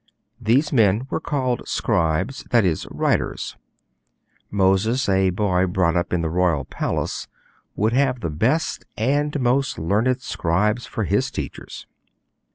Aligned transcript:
These 0.39 0.73
men 0.73 1.05
were 1.11 1.19
called 1.19 1.61
'scribes,' 1.67 2.43
that 2.49 2.65
is, 2.65 2.87
'writers.' 2.89 3.55
Moses, 4.49 5.07
a 5.07 5.29
boy 5.29 5.67
brought 5.67 5.95
up 5.95 6.11
in 6.11 6.21
the 6.23 6.29
royal 6.31 6.65
palace, 6.65 7.27
would 7.75 7.93
have 7.93 8.21
the 8.21 8.31
best 8.31 8.83
and 8.97 9.39
most 9.39 9.77
learned 9.77 10.19
scribes 10.19 10.87
for 10.87 11.03
his 11.03 11.29
teachers. 11.29 11.85